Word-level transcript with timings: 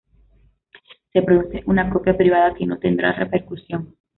Se 1.13 1.21
produce 1.21 1.61
una 1.67 1.87
copia 1.91 2.17
privada 2.17 2.55
que 2.55 2.65
no 2.65 2.79
tendrá 2.79 3.13
repercusión. 3.13 3.95